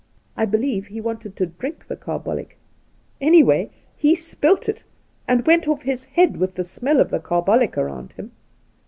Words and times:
I 0.35 0.45
believe 0.45 0.87
he, 0.87 0.99
wanted 0.99 1.35
to 1.35 1.45
drink 1.45 1.85
the 1.87 1.95
carbolic. 1.95 2.57
Any 3.21 3.43
way, 3.43 3.69
he 3.95 4.15
spilt 4.15 4.67
it, 4.67 4.83
and 5.27 5.45
went 5.45 5.67
oS 5.67 5.83
his 5.83 6.05
head 6.05 6.37
with 6.37 6.55
the 6.55 6.63
smell 6.63 6.99
of 6.99 7.11
carbolic 7.21 7.77
around 7.77 8.13
him. 8.13 8.31